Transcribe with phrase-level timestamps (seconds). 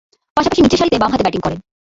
[0.37, 1.59] পাশাপাশি নিচের সারিতে বামহাতে ব্যাটিং করেন।